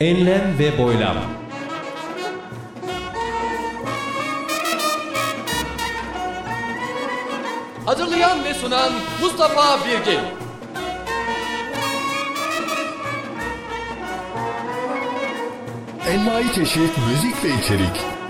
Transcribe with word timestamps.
Enlem 0.00 0.58
ve 0.58 0.78
boylam. 0.78 1.16
Hazırlayan 7.86 8.44
ve 8.44 8.54
sunan 8.54 8.92
Mustafa 9.22 9.78
Birgin. 9.84 10.20
Envai 16.08 16.54
çeşit 16.54 16.98
müzik 17.08 17.44
ve 17.44 17.48
içerik. 17.48 18.23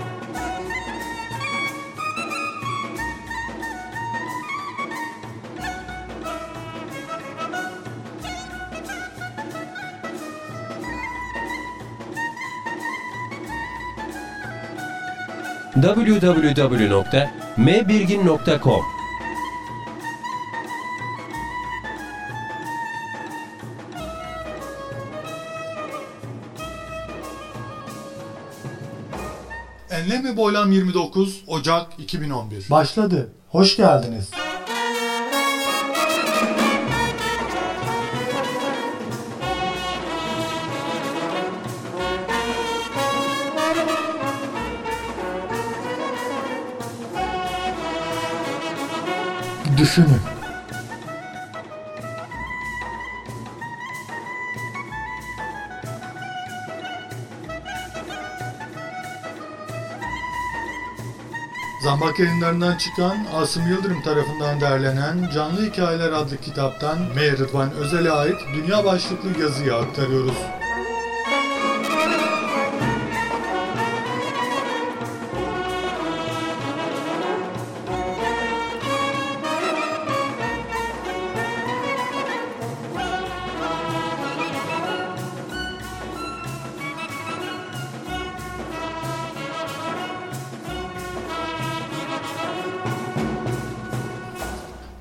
www.mbirgin.com 15.85 18.81
Enlem 29.89 30.25
ve 30.25 30.37
Boylam 30.37 30.71
29 30.71 31.43
Ocak 31.47 31.99
2011. 31.99 32.69
Başladı. 32.69 33.29
Hoş 33.49 33.77
geldiniz. 33.77 34.31
Düşünün. 49.77 50.21
Zambak 61.83 62.19
yayınlarından 62.19 62.77
çıkan 62.77 63.17
Asım 63.35 63.67
Yıldırım 63.67 64.01
tarafından 64.01 64.61
derlenen 64.61 65.29
Canlı 65.33 65.65
Hikayeler 65.65 66.11
adlı 66.11 66.37
kitaptan 66.37 66.97
M. 67.15 67.31
Rıdvan 67.31 67.71
Özel'e 67.71 68.11
ait 68.11 68.37
dünya 68.55 68.85
başlıklı 68.85 69.41
yazıyı 69.41 69.75
aktarıyoruz. 69.75 70.37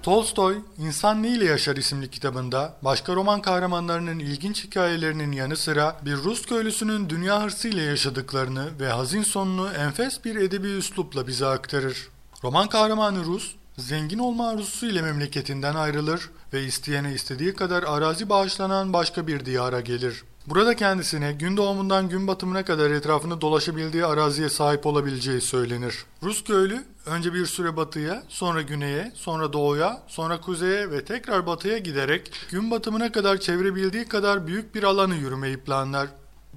Tolstoy, 0.05 0.59
İnsan 0.79 1.23
Ne 1.23 1.29
ile 1.29 1.45
Yaşar 1.45 1.77
isimli 1.77 2.11
kitabında 2.11 2.77
başka 2.83 3.15
roman 3.15 3.43
kahramanlarının 3.43 4.19
ilginç 4.19 4.65
hikayelerinin 4.65 5.33
yanı 5.33 5.57
sıra 5.57 5.97
bir 6.05 6.17
Rus 6.17 6.47
köylüsünün 6.47 7.09
dünya 7.09 7.43
hırsıyla 7.43 7.83
yaşadıklarını 7.83 8.81
ve 8.81 8.89
hazin 8.89 9.23
sonunu 9.23 9.69
enfes 9.73 10.25
bir 10.25 10.37
edebi 10.37 10.69
üslupla 10.69 11.27
bize 11.27 11.47
aktarır. 11.47 12.09
Roman 12.45 12.69
kahramanı 12.69 13.25
Rus, 13.25 13.55
zengin 13.79 14.19
olma 14.19 14.49
arzusu 14.49 14.87
ile 14.87 15.03
memleketinden 15.03 15.75
ayrılır 15.75 16.31
ve 16.53 16.65
isteyene 16.65 17.15
istediği 17.15 17.55
kadar 17.55 17.83
arazi 17.83 18.29
bağışlanan 18.29 18.93
başka 18.93 19.27
bir 19.27 19.47
diyara 19.47 19.81
gelir. 19.81 20.25
Burada 20.47 20.77
kendisine 20.77 21.33
gün 21.33 21.57
doğumundan 21.57 22.09
gün 22.09 22.27
batımına 22.27 22.65
kadar 22.65 22.91
etrafını 22.91 23.41
dolaşabildiği 23.41 24.07
araziye 24.07 24.49
sahip 24.49 24.87
olabileceği 24.87 25.41
söylenir. 25.41 26.05
Rus 26.23 26.45
köylü 26.45 26.85
önce 27.07 27.35
bir 27.35 27.47
süre 27.47 27.77
batıya, 27.77 28.23
sonra 28.29 28.63
güneye, 28.63 29.13
sonra 29.15 29.53
doğuya, 29.53 30.03
sonra 30.07 30.41
kuzeye 30.41 30.91
ve 30.91 31.05
tekrar 31.05 31.47
batıya 31.47 31.79
giderek 31.79 32.33
gün 32.51 32.71
batımına 32.71 33.13
kadar 33.13 33.37
çevirebildiği 33.37 34.05
kadar 34.05 34.47
büyük 34.47 34.75
bir 34.75 34.83
alanı 34.83 35.15
yürümeyi 35.15 35.57
planlar. 35.57 36.09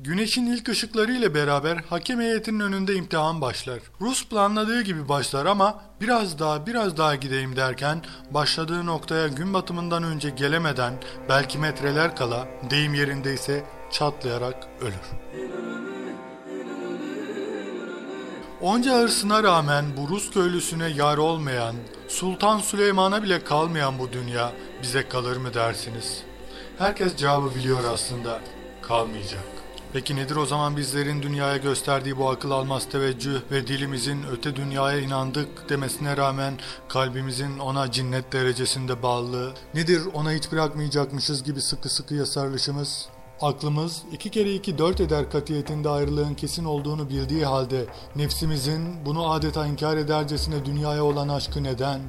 Güneşin 0.03 0.45
ilk 0.45 0.69
ışıkları 0.69 1.11
ile 1.13 1.35
beraber 1.35 1.77
hakem 1.89 2.19
heyetinin 2.19 2.59
önünde 2.59 2.95
imtihan 2.95 3.41
başlar. 3.41 3.79
Rus 4.01 4.27
planladığı 4.29 4.81
gibi 4.81 5.09
başlar 5.09 5.45
ama 5.45 5.81
biraz 6.01 6.39
daha 6.39 6.67
biraz 6.67 6.97
daha 6.97 7.15
gideyim 7.15 7.55
derken 7.55 8.01
başladığı 8.31 8.85
noktaya 8.85 9.27
gün 9.27 9.53
batımından 9.53 10.03
önce 10.03 10.29
gelemeden 10.29 10.93
belki 11.29 11.57
metreler 11.57 12.15
kala 12.15 12.47
deyim 12.69 12.93
yerindeyse 12.93 13.76
çatlayarak 13.91 14.67
ölür. 14.81 15.17
Onca 18.61 18.99
hırsına 18.99 19.43
rağmen 19.43 19.85
bu 19.97 20.15
Rus 20.15 20.31
köylüsüne 20.31 20.87
yar 20.87 21.17
olmayan, 21.17 21.75
Sultan 22.07 22.59
Süleyman'a 22.59 23.23
bile 23.23 23.43
kalmayan 23.43 23.99
bu 23.99 24.11
dünya 24.11 24.51
bize 24.81 25.09
kalır 25.09 25.37
mı 25.37 25.53
dersiniz? 25.53 26.23
Herkes 26.77 27.15
cevabı 27.15 27.55
biliyor 27.55 27.83
aslında. 27.93 28.39
Kalmayacak. 28.81 29.43
Peki 29.93 30.15
nedir 30.15 30.35
o 30.35 30.45
zaman 30.45 30.77
bizlerin 30.77 31.21
dünyaya 31.21 31.57
gösterdiği 31.57 32.17
bu 32.17 32.29
akıl 32.29 32.51
almaz 32.51 32.89
teveccüh 32.89 33.39
ve 33.51 33.67
dilimizin 33.67 34.23
öte 34.31 34.55
dünyaya 34.55 34.99
inandık 34.99 35.69
demesine 35.69 36.17
rağmen 36.17 36.53
kalbimizin 36.89 37.59
ona 37.59 37.91
cinnet 37.91 38.33
derecesinde 38.33 39.03
bağlılığı? 39.03 39.53
Nedir 39.73 40.01
ona 40.13 40.31
hiç 40.31 40.51
bırakmayacakmışız 40.51 41.43
gibi 41.43 41.61
sıkı 41.61 41.89
sıkıya 41.89 42.25
sarılışımız? 42.25 43.09
Aklımız 43.41 44.03
iki 44.11 44.29
kere 44.29 44.53
iki 44.53 44.77
dört 44.77 45.01
eder 45.01 45.31
katiyetinde 45.31 45.89
ayrılığın 45.89 46.33
kesin 46.33 46.65
olduğunu 46.65 47.09
bildiği 47.09 47.45
halde 47.45 47.85
nefsimizin 48.15 49.05
bunu 49.05 49.31
adeta 49.31 49.67
inkar 49.67 49.97
edercesine 49.97 50.65
dünyaya 50.65 51.03
olan 51.03 51.27
aşkı 51.27 51.63
neden? 51.63 51.99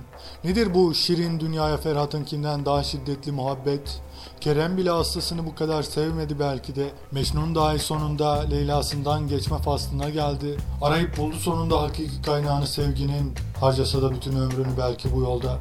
Nedir 0.44 0.74
bu 0.74 0.94
şirin 0.94 1.40
dünyaya 1.40 1.76
Ferhat'ınkinden 1.76 2.64
daha 2.64 2.82
şiddetli 2.82 3.32
muhabbet? 3.32 4.00
Kerem 4.40 4.76
bile 4.76 4.90
hastasını 4.90 5.46
bu 5.46 5.54
kadar 5.54 5.82
sevmedi 5.82 6.38
belki 6.38 6.76
de. 6.76 6.90
Mecnun 7.12 7.54
dahi 7.54 7.78
sonunda 7.78 8.32
Leyla'sından 8.32 9.28
geçme 9.28 9.58
faslına 9.58 10.08
geldi. 10.08 10.56
Arayıp 10.82 11.16
buldu 11.16 11.36
sonunda 11.36 11.82
hakiki 11.82 12.22
kaynağını 12.22 12.66
sevginin. 12.66 13.34
Harcasa 13.60 14.02
da 14.02 14.10
bütün 14.10 14.36
ömrünü 14.36 14.78
belki 14.78 15.14
bu 15.14 15.20
yolda. 15.20 15.58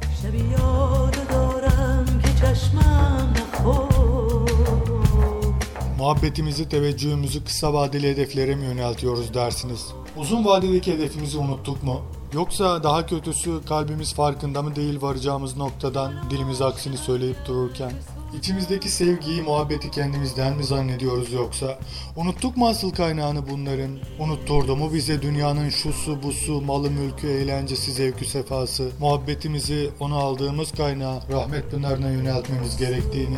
Muhabbetimizi, 6.08 6.68
teveccühümüzü 6.68 7.44
kısa 7.44 7.72
vadeli 7.72 8.10
hedeflere 8.10 8.54
mi 8.54 8.64
yöneltiyoruz 8.64 9.34
dersiniz? 9.34 9.86
Uzun 10.16 10.44
vadedeki 10.44 10.92
hedefimizi 10.92 11.38
unuttuk 11.38 11.82
mu? 11.82 12.00
Yoksa 12.32 12.82
daha 12.82 13.06
kötüsü 13.06 13.64
kalbimiz 13.68 14.14
farkında 14.14 14.62
mı 14.62 14.76
değil 14.76 15.02
varacağımız 15.02 15.56
noktadan 15.56 16.12
dilimiz 16.30 16.62
aksini 16.62 16.96
söyleyip 16.96 17.36
dururken? 17.46 17.92
İçimizdeki 18.38 18.88
sevgiyi, 18.88 19.42
muhabbeti 19.42 19.90
kendimizden 19.90 20.56
mi 20.56 20.64
zannediyoruz 20.64 21.32
yoksa? 21.32 21.78
Unuttuk 22.16 22.56
mu 22.56 22.68
asıl 22.68 22.90
kaynağını 22.90 23.50
bunların? 23.50 23.98
Unutturdu 24.18 24.76
mu 24.76 24.94
bize 24.94 25.22
dünyanın 25.22 25.68
şusu, 25.68 26.22
busu, 26.22 26.60
malı, 26.60 26.90
mülkü, 26.90 27.28
eğlencesi, 27.28 27.92
zevkü, 27.92 28.24
sefası? 28.24 28.90
Muhabbetimizi 29.00 29.90
ona 30.00 30.16
aldığımız 30.16 30.72
kaynağa, 30.72 31.22
rahmet 31.32 31.70
pınarına 31.70 32.10
yöneltmemiz 32.10 32.76
gerektiğini 32.76 33.36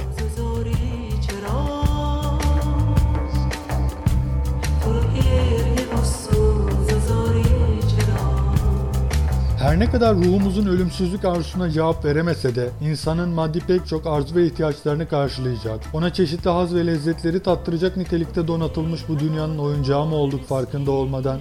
Her 9.71 9.79
ne 9.79 9.91
kadar 9.91 10.17
ruhumuzun 10.17 10.67
ölümsüzlük 10.67 11.25
arzusuna 11.25 11.71
cevap 11.71 12.05
veremese 12.05 12.55
de 12.55 12.71
insanın 12.91 13.29
maddi 13.29 13.61
pek 13.61 13.87
çok 13.87 14.07
arzu 14.07 14.35
ve 14.35 14.47
ihtiyaçlarını 14.47 15.09
karşılayacak, 15.09 15.81
ona 15.93 16.13
çeşitli 16.13 16.51
haz 16.51 16.75
ve 16.75 16.87
lezzetleri 16.87 17.43
tattıracak 17.43 17.97
nitelikte 17.97 18.49
donatılmış 18.49 19.09
bu 19.09 19.19
dünyanın 19.19 19.59
oyuncağı 19.59 20.07
mı 20.07 20.15
olduk 20.15 20.45
farkında 20.45 20.91
olmadan? 20.91 21.41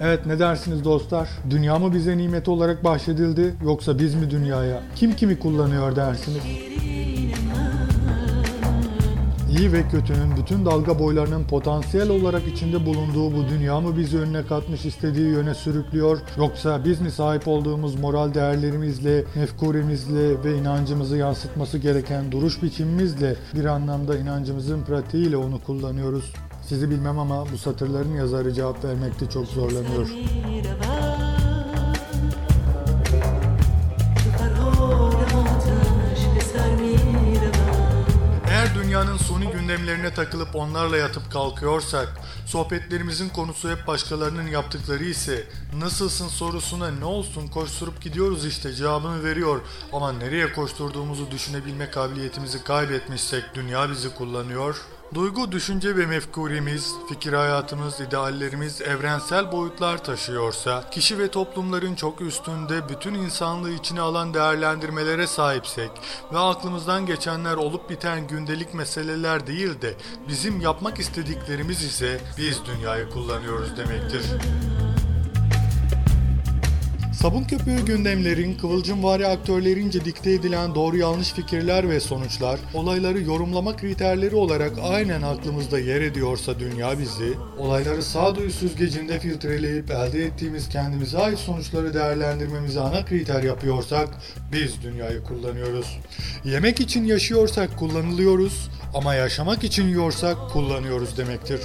Evet 0.00 0.26
ne 0.26 0.38
dersiniz 0.38 0.84
dostlar? 0.84 1.28
Dünya 1.50 1.78
mı 1.78 1.94
bize 1.94 2.18
nimet 2.18 2.48
olarak 2.48 2.84
bahşedildi 2.84 3.54
yoksa 3.64 3.98
biz 3.98 4.14
mi 4.14 4.30
dünyaya? 4.30 4.82
Kim 4.96 5.16
kimi 5.16 5.38
kullanıyor 5.38 5.96
dersiniz? 5.96 6.42
İyi 9.60 9.72
ve 9.72 9.88
kötünün 9.88 10.36
bütün 10.36 10.64
dalga 10.64 10.98
boylarının 10.98 11.44
potansiyel 11.44 12.10
olarak 12.10 12.46
içinde 12.46 12.86
bulunduğu 12.86 13.36
bu 13.36 13.48
dünya 13.48 13.80
mı 13.80 13.96
bizi 13.96 14.18
önüne 14.18 14.46
katmış 14.46 14.84
istediği 14.84 15.28
yöne 15.28 15.54
sürüklüyor 15.54 16.18
yoksa 16.36 16.84
biz 16.84 17.00
mi 17.00 17.10
sahip 17.10 17.48
olduğumuz 17.48 17.94
moral 17.94 18.34
değerlerimizle, 18.34 19.24
mefkuremizle 19.34 20.44
ve 20.44 20.58
inancımızı 20.58 21.16
yansıtması 21.16 21.78
gereken 21.78 22.32
duruş 22.32 22.62
biçimimizle 22.62 23.36
bir 23.54 23.64
anlamda 23.64 24.18
inancımızın 24.18 24.82
pratiğiyle 24.82 25.36
onu 25.36 25.60
kullanıyoruz? 25.66 26.32
Sizi 26.62 26.90
bilmem 26.90 27.18
ama 27.18 27.44
bu 27.52 27.58
satırların 27.58 28.14
yazarı 28.14 28.52
cevap 28.52 28.84
vermekte 28.84 29.30
çok 29.30 29.46
zorlanıyor. 29.46 30.08
Dünyanın 38.90 39.16
suni 39.16 39.46
gündemlerine 39.52 40.14
takılıp 40.14 40.56
onlarla 40.56 40.96
yatıp 40.96 41.32
kalkıyorsak, 41.32 42.08
sohbetlerimizin 42.46 43.28
konusu 43.28 43.70
hep 43.70 43.86
başkalarının 43.86 44.46
yaptıkları 44.46 45.04
ise, 45.04 45.44
nasılsın? 45.78 46.28
sorusuna 46.28 46.90
ne 46.90 47.04
olsun? 47.04 47.48
koşturup 47.48 48.02
gidiyoruz 48.02 48.46
işte 48.46 48.72
cevabını 48.72 49.24
veriyor. 49.24 49.60
Ama 49.92 50.12
nereye 50.12 50.52
koşturduğumuzu 50.52 51.30
düşünebilme 51.30 51.90
kabiliyetimizi 51.90 52.64
kaybetmişsek 52.64 53.44
dünya 53.54 53.90
bizi 53.90 54.14
kullanıyor. 54.14 54.86
Duygu, 55.14 55.52
düşünce 55.52 55.96
ve 55.96 56.06
mefkuremiz, 56.06 56.94
fikir 57.08 57.32
hayatımız, 57.32 58.00
ideallerimiz 58.00 58.80
evrensel 58.80 59.52
boyutlar 59.52 60.04
taşıyorsa, 60.04 60.90
kişi 60.90 61.18
ve 61.18 61.30
toplumların 61.30 61.94
çok 61.94 62.20
üstünde 62.20 62.88
bütün 62.88 63.14
insanlığı 63.14 63.70
içine 63.70 64.00
alan 64.00 64.34
değerlendirmelere 64.34 65.26
sahipsek 65.26 65.90
ve 66.32 66.38
aklımızdan 66.38 67.06
geçenler 67.06 67.54
olup 67.56 67.90
biten 67.90 68.26
gündelik 68.26 68.74
meseleler 68.74 69.46
değil 69.46 69.80
de 69.82 69.94
bizim 70.28 70.60
yapmak 70.60 70.98
istediklerimiz 70.98 71.82
ise 71.82 72.20
biz 72.38 72.60
dünyayı 72.64 73.10
kullanıyoruz 73.10 73.76
demektir. 73.76 74.22
Sabun 77.22 77.44
köpüğü 77.44 77.84
gündemlerin, 77.84 78.54
kıvılcımvari 78.54 79.26
aktörlerince 79.26 80.04
dikte 80.04 80.32
edilen 80.32 80.74
doğru 80.74 80.96
yanlış 80.96 81.32
fikirler 81.32 81.88
ve 81.88 82.00
sonuçlar, 82.00 82.60
olayları 82.74 83.22
yorumlama 83.22 83.76
kriterleri 83.76 84.36
olarak 84.36 84.72
aynen 84.82 85.22
aklımızda 85.22 85.78
yer 85.78 86.00
ediyorsa 86.00 86.58
dünya 86.58 86.98
bizi, 86.98 87.32
olayları 87.58 88.02
sağduyu 88.02 88.50
süzgecinde 88.50 89.20
filtreleyip 89.20 89.90
elde 89.90 90.24
ettiğimiz 90.24 90.68
kendimize 90.68 91.18
ait 91.18 91.38
sonuçları 91.38 91.94
değerlendirmemizi 91.94 92.80
ana 92.80 93.04
kriter 93.04 93.42
yapıyorsak, 93.42 94.08
biz 94.52 94.82
dünyayı 94.82 95.22
kullanıyoruz. 95.24 95.98
Yemek 96.44 96.80
için 96.80 97.04
yaşıyorsak 97.04 97.78
kullanılıyoruz, 97.78 98.68
ama 98.94 99.14
yaşamak 99.14 99.64
için 99.64 99.88
yiyorsak 99.88 100.36
kullanıyoruz 100.52 101.16
demektir. 101.16 101.60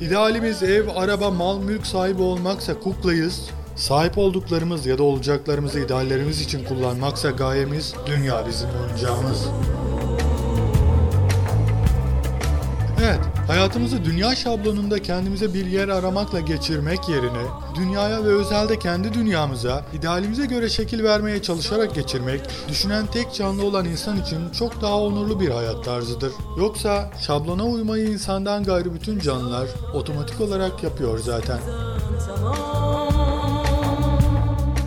İdealimiz 0.00 0.62
ev, 0.62 0.88
araba, 0.96 1.30
mal, 1.30 1.58
mülk 1.58 1.86
sahibi 1.86 2.22
olmaksa 2.22 2.80
kuklayız, 2.80 3.50
Sahip 3.76 4.18
olduklarımız 4.18 4.86
ya 4.86 4.98
da 4.98 5.02
olacaklarımızı 5.02 5.80
ideallerimiz 5.80 6.40
için 6.40 6.64
kullanmaksa 6.64 7.30
gayemiz 7.30 7.94
dünya 8.06 8.46
bizim 8.46 8.68
oyuncağımız. 8.68 9.46
Evet, 13.04 13.20
hayatımızı 13.46 14.04
dünya 14.04 14.36
şablonunda 14.36 15.02
kendimize 15.02 15.54
bir 15.54 15.66
yer 15.66 15.88
aramakla 15.88 16.40
geçirmek 16.40 17.08
yerine 17.08 17.42
dünyaya 17.74 18.24
ve 18.24 18.28
özelde 18.28 18.78
kendi 18.78 19.14
dünyamıza 19.14 19.84
idealimize 19.92 20.46
göre 20.46 20.68
şekil 20.68 21.04
vermeye 21.04 21.42
çalışarak 21.42 21.94
geçirmek 21.94 22.40
düşünen 22.68 23.06
tek 23.06 23.34
canlı 23.34 23.64
olan 23.64 23.84
insan 23.84 24.20
için 24.20 24.50
çok 24.50 24.82
daha 24.82 25.00
onurlu 25.00 25.40
bir 25.40 25.48
hayat 25.48 25.84
tarzıdır. 25.84 26.32
Yoksa 26.58 27.10
şablona 27.20 27.64
uymayı 27.64 28.08
insandan 28.08 28.64
gayrı 28.64 28.94
bütün 28.94 29.18
canlılar 29.18 29.68
otomatik 29.94 30.40
olarak 30.40 30.82
yapıyor 30.82 31.18
zaten. 31.18 31.58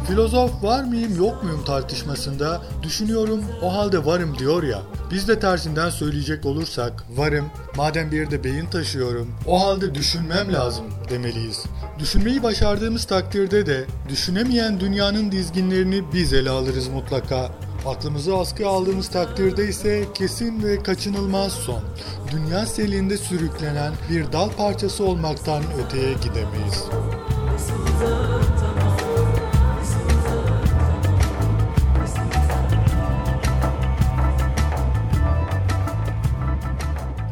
Filozof 0.09 0.63
var 0.63 0.83
mıyım 0.83 1.17
yok 1.17 1.44
muyum 1.44 1.63
tartışmasında 1.63 2.61
düşünüyorum 2.83 3.44
o 3.61 3.73
halde 3.73 4.06
varım 4.06 4.38
diyor 4.39 4.63
ya. 4.63 4.81
Biz 5.11 5.27
de 5.27 5.39
tersinden 5.39 5.89
söyleyecek 5.89 6.45
olursak 6.45 7.06
varım 7.15 7.45
madem 7.75 8.11
bir 8.11 8.31
de 8.31 8.44
beyin 8.44 8.65
taşıyorum 8.65 9.31
o 9.47 9.65
halde 9.65 9.95
düşünmem 9.95 10.53
lazım 10.53 10.85
demeliyiz. 11.09 11.65
Düşünmeyi 12.00 12.44
başardığımız 12.44 13.06
takdirde 13.06 13.65
de 13.65 13.85
düşünemeyen 14.09 14.79
dünyanın 14.79 15.31
dizginlerini 15.31 16.03
biz 16.13 16.33
ele 16.33 16.50
alırız 16.50 16.88
mutlaka. 16.88 17.50
Aklımızı 17.85 18.38
askıya 18.38 18.69
aldığımız 18.69 19.09
takdirde 19.09 19.67
ise 19.67 20.06
kesin 20.13 20.63
ve 20.63 20.83
kaçınılmaz 20.83 21.53
son. 21.53 21.83
Dünya 22.31 22.65
selinde 22.65 23.17
sürüklenen 23.17 23.94
bir 24.09 24.31
dal 24.31 24.50
parçası 24.50 25.03
olmaktan 25.03 25.63
öteye 25.85 26.13
gidemeyiz. 26.13 26.83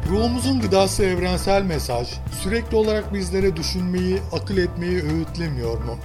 Ruhumuzun 0.08 0.60
gıdası 0.60 1.04
evrensel 1.04 1.62
mesaj 1.62 2.08
sürekli 2.42 2.76
olarak 2.76 3.14
bizlere 3.14 3.56
düşünmeyi, 3.56 4.18
akıl 4.32 4.56
etmeyi 4.56 5.02
öğütlemiyor 5.02 5.78
mu? 5.78 5.98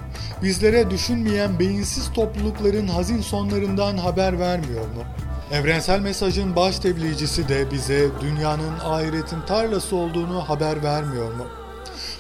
Bizlere 0.44 0.90
düşünmeyen 0.90 1.60
beyinsiz 1.60 2.14
toplulukların 2.14 2.88
hazin 2.88 3.22
sonlarından 3.22 3.98
haber 3.98 4.40
vermiyor 4.40 4.86
mu? 4.86 5.04
Evrensel 5.52 6.00
mesajın 6.00 6.56
baş 6.56 6.80
tebliğcisi 6.80 7.48
de 7.48 7.72
bize 7.72 8.10
dünyanın 8.22 8.80
ahiretin 8.80 9.42
tarlası 9.48 9.96
olduğunu 9.96 10.50
haber 10.50 10.84
vermiyor 10.84 11.34
mu? 11.34 11.46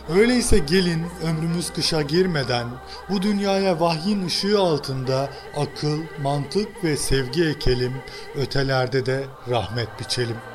Öyleyse 0.09 0.59
gelin 0.59 1.05
ömrümüz 1.23 1.73
kışa 1.73 2.01
girmeden 2.01 2.67
bu 3.09 3.21
dünyaya 3.21 3.79
vahyin 3.79 4.25
ışığı 4.25 4.59
altında 4.59 5.29
akıl, 5.57 5.99
mantık 6.21 6.83
ve 6.83 6.97
sevgi 6.97 7.45
ekelim, 7.45 7.93
ötelerde 8.35 9.05
de 9.05 9.23
rahmet 9.49 9.99
biçelim. 9.99 10.52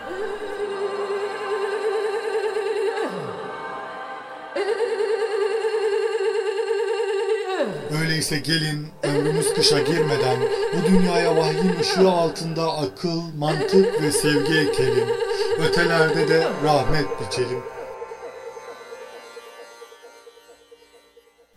Öyleyse 8.19 8.39
gelin 8.39 8.87
ömrümüz 9.03 9.55
kışa 9.55 9.79
girmeden 9.79 10.37
bu 10.73 10.91
dünyaya 10.91 11.37
vahyin 11.37 11.81
ışığı 11.81 12.11
altında 12.11 12.73
akıl, 12.77 13.23
mantık 13.39 14.03
ve 14.03 14.13
sevgi 14.13 14.59
ekelim. 14.59 15.09
Ötelerde 15.59 16.29
de 16.29 16.49
rahmet 16.65 17.07
biçelim. 17.21 17.59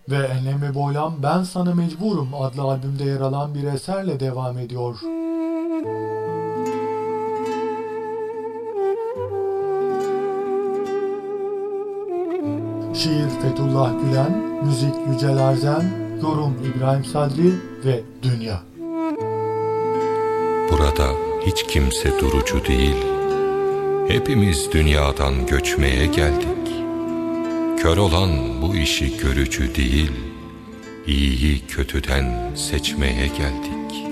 Ve 0.09 0.15
Enlem 0.15 0.61
ve 0.61 0.75
Boylam 0.75 1.15
Ben 1.23 1.43
Sana 1.43 1.75
Mecburum 1.75 2.33
adlı 2.33 2.61
albümde 2.61 3.03
yer 3.03 3.21
alan 3.21 3.55
bir 3.55 3.63
eserle 3.63 4.19
devam 4.19 4.57
ediyor. 4.57 4.95
Şiir 12.93 13.29
Fethullah 13.41 13.91
Gülen, 14.03 14.37
müzik 14.65 14.95
Yücel 15.07 15.37
Arzen, 15.37 16.00
yorum 16.21 16.57
İbrahim 16.65 17.05
Sadri 17.05 17.53
ve 17.85 18.03
Dünya. 18.23 18.63
Burada 20.71 21.11
hiç 21.45 21.63
kimse 21.63 22.19
durucu 22.19 22.65
değil. 22.65 22.95
Hepimiz 24.07 24.71
dünyadan 24.71 25.45
göçmeye 25.45 26.05
geldik. 26.05 26.47
Kör 27.81 27.97
olan 27.97 28.29
bu 28.61 28.75
işi 28.75 29.17
görücü 29.17 29.75
değil. 29.75 30.11
İyiyi 31.07 31.59
kötüden 31.67 32.55
seçmeye 32.55 33.27
geldik. 33.27 34.10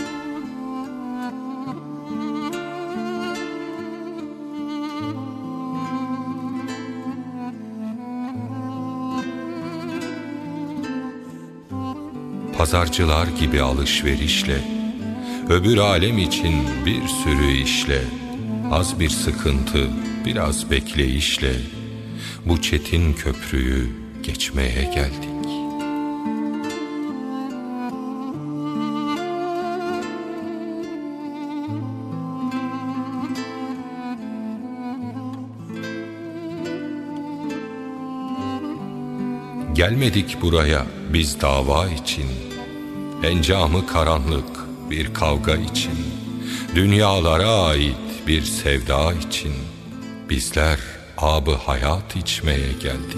Pazarcılar 12.59 13.27
gibi 13.27 13.61
alışverişle, 13.61 14.61
öbür 15.49 15.77
alem 15.77 16.17
için 16.17 16.55
bir 16.85 17.07
sürü 17.07 17.51
işle, 17.63 18.01
az 18.71 18.99
bir 18.99 19.09
sıkıntı, 19.09 19.87
biraz 20.25 20.71
bekleyişle, 20.71 21.53
bu 22.45 22.61
çetin 22.61 23.13
köprüyü 23.13 23.89
geçmeye 24.23 24.83
geldik. 24.83 25.29
Gelmedik 39.73 40.41
buraya 40.41 40.85
biz 41.13 41.41
dava 41.41 41.89
için, 41.89 42.48
encamı 43.23 43.87
karanlık 43.87 44.49
bir 44.89 45.13
kavga 45.13 45.55
için, 45.55 45.99
dünyalara 46.75 47.49
ait 47.49 48.27
bir 48.27 48.41
sevda 48.41 49.13
için, 49.13 49.53
bizler 50.29 50.79
abı 51.17 51.55
hayat 51.55 52.15
içmeye 52.15 52.71
geldik. 52.81 53.17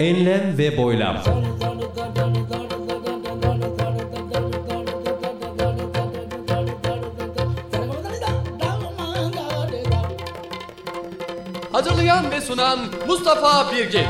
Enlem 0.00 0.58
ve 0.58 0.76
boylam. 0.76 1.16
Hazırlayan 11.80 12.30
ve 12.30 12.40
sunan 12.40 12.78
Mustafa 13.06 13.72
Birgin. 13.72 14.06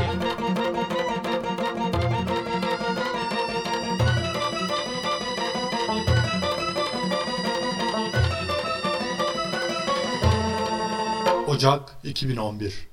Ocak 11.47 11.95
2011 12.03 12.90